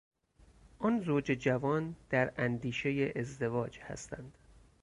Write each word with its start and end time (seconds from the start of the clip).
آن 0.79 0.99
زوج 1.01 1.31
جوان 1.31 1.95
در 2.09 2.33
اندیشهی 2.37 3.11
ازدواج 3.15 3.79
هستند. 3.79 4.37